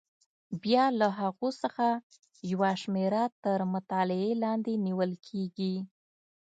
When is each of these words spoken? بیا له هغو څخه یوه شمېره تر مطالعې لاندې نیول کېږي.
بیا 0.63 0.85
له 0.99 1.07
هغو 1.19 1.49
څخه 1.61 1.87
یوه 2.51 2.71
شمېره 2.81 3.23
تر 3.43 3.59
مطالعې 3.73 4.31
لاندې 4.43 4.73
نیول 4.85 5.11
کېږي. 5.27 5.75